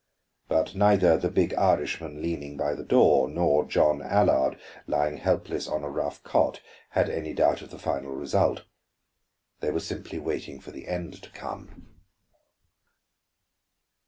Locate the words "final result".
7.77-8.63